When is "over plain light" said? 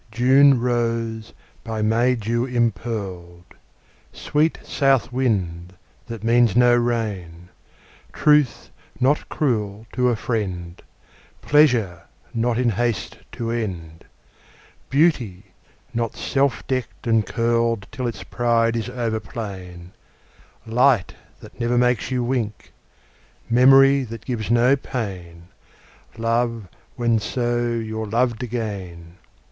18.89-21.13